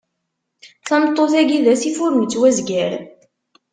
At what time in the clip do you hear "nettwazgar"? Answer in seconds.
2.15-2.91